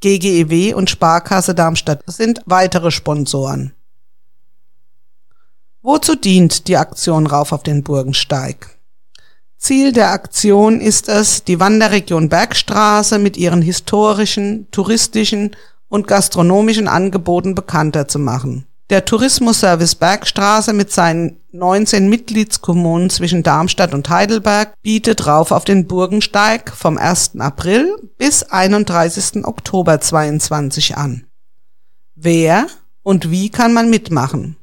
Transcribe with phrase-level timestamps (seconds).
[0.01, 3.73] GGEW und Sparkasse Darmstadt sind weitere Sponsoren.
[5.81, 8.79] Wozu dient die Aktion Rauf auf den Burgensteig?
[9.59, 15.57] Ziel der Aktion ist es, die Wanderregion Bergstraße mit ihren historischen, touristischen
[15.89, 18.67] und gastronomischen Angeboten bekannter zu machen.
[18.93, 25.87] Der Tourismusservice Bergstraße mit seinen 19 Mitgliedskommunen zwischen Darmstadt und Heidelberg bietet rauf auf den
[25.87, 27.41] Burgensteig vom 1.
[27.41, 29.47] April bis 31.
[29.47, 31.25] Oktober 22 an.
[32.17, 32.67] Wer
[33.03, 34.57] und wie kann man mitmachen?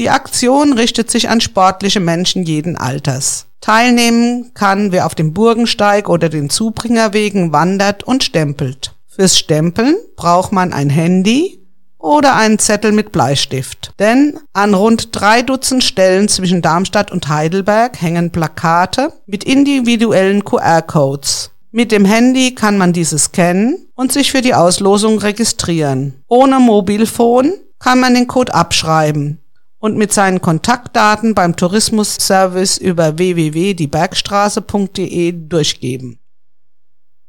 [0.00, 3.46] Die Aktion richtet sich an sportliche Menschen jeden Alters.
[3.60, 8.96] Teilnehmen kann, wer auf dem Burgensteig oder den Zubringerwegen wandert und stempelt.
[9.06, 11.63] Fürs Stempeln braucht man ein Handy,
[12.04, 13.94] oder einen Zettel mit Bleistift.
[13.98, 21.50] Denn an rund drei Dutzend Stellen zwischen Darmstadt und Heidelberg hängen Plakate mit individuellen QR-Codes.
[21.72, 26.22] Mit dem Handy kann man diese scannen und sich für die Auslosung registrieren.
[26.28, 29.40] Ohne Mobilfon kann man den Code abschreiben
[29.78, 36.18] und mit seinen Kontaktdaten beim Tourismusservice über www.diebergstraße.de durchgeben.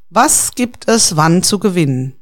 [0.10, 2.18] Was gibt es wann zu gewinnen?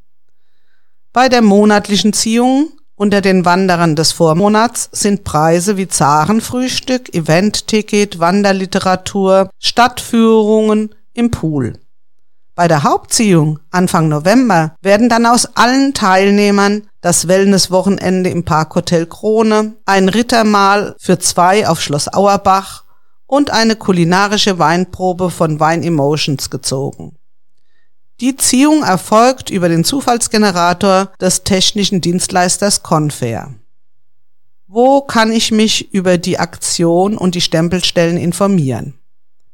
[1.14, 9.52] Bei der monatlichen Ziehung unter den Wanderern des Vormonats sind Preise wie Zarenfrühstück, Eventticket, Wanderliteratur,
[9.60, 11.74] Stadtführungen im Pool.
[12.56, 19.74] Bei der Hauptziehung Anfang November werden dann aus allen Teilnehmern das Wellnesswochenende im Parkhotel Krone,
[19.86, 22.86] ein Rittermahl für zwei auf Schloss Auerbach
[23.28, 27.16] und eine kulinarische Weinprobe von Wine Emotions gezogen.
[28.22, 33.56] Die Ziehung erfolgt über den Zufallsgenerator des technischen Dienstleisters Confair.
[34.68, 38.94] Wo kann ich mich über die Aktion und die Stempelstellen informieren?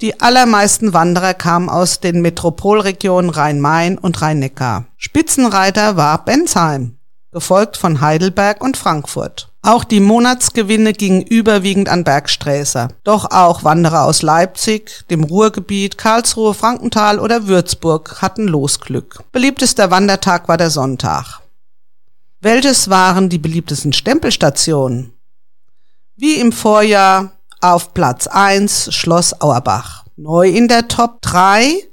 [0.00, 4.86] Die allermeisten Wanderer kamen aus den Metropolregionen Rhein-Main und Rhein-Neckar.
[4.96, 6.98] Spitzenreiter war Bensheim,
[7.30, 9.51] gefolgt von Heidelberg und Frankfurt.
[9.64, 12.88] Auch die Monatsgewinne gingen überwiegend an Bergsträßer.
[13.04, 19.22] Doch auch Wanderer aus Leipzig, dem Ruhrgebiet, Karlsruhe, Frankenthal oder Würzburg hatten Losglück.
[19.30, 21.40] Beliebtester Wandertag war der Sonntag.
[22.40, 25.12] Welches waren die beliebtesten Stempelstationen?
[26.16, 27.30] Wie im Vorjahr
[27.60, 30.04] auf Platz 1 Schloss Auerbach.
[30.16, 31.88] Neu in der Top 3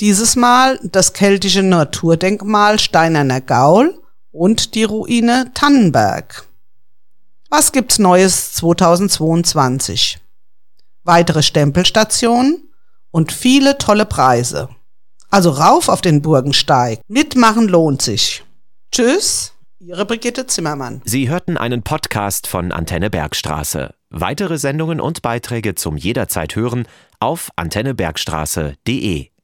[0.00, 3.98] Dieses Mal das keltische Naturdenkmal Steinerner Gaul
[4.32, 6.46] und die Ruine Tannenberg.
[7.48, 10.18] Was gibt's Neues 2022?
[11.04, 12.72] Weitere Stempelstationen
[13.12, 14.68] und viele tolle Preise.
[15.30, 17.00] Also rauf auf den Burgensteig.
[17.06, 18.42] Mitmachen lohnt sich.
[18.90, 21.02] Tschüss, Ihre Brigitte Zimmermann.
[21.04, 23.94] Sie hörten einen Podcast von Antenne Bergstraße.
[24.10, 26.88] Weitere Sendungen und Beiträge zum jederzeit hören
[27.20, 29.30] auf antennebergstraße.de.